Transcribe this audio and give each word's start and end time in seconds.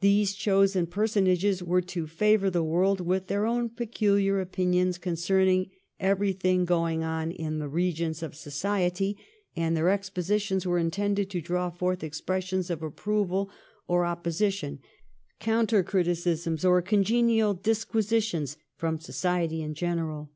These 0.00 0.34
chosen 0.34 0.86
personages 0.88 1.62
were 1.62 1.80
to 1.80 2.06
favour 2.06 2.50
the 2.50 2.62
world 2.62 3.00
with 3.00 3.28
their 3.28 3.46
own 3.46 3.70
peculiar 3.70 4.40
opinions 4.42 4.98
concerning 4.98 5.70
everything 5.98 6.66
going 6.66 7.02
on 7.02 7.30
in 7.30 7.58
the 7.58 7.66
regions 7.70 8.22
of 8.22 8.34
society, 8.34 9.16
and 9.56 9.74
their 9.74 9.88
expositions 9.88 10.66
were 10.66 10.76
intended 10.76 11.30
to 11.30 11.40
draw 11.40 11.70
forth 11.70 12.04
expressions 12.04 12.68
of 12.68 12.82
approval 12.82 13.48
or 13.86 14.04
opposition, 14.04 14.80
counter 15.40 15.82
criticisms 15.82 16.62
or 16.62 16.82
congenial 16.82 17.54
disquisitions, 17.54 18.58
from 18.76 19.00
society 19.00 19.62
in 19.62 19.72
general. 19.72 20.30